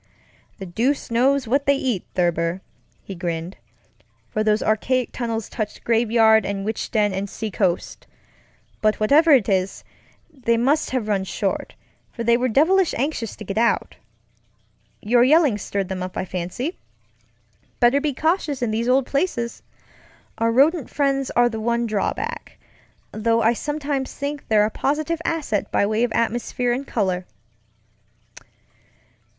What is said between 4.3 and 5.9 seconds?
"for those archaic tunnels touched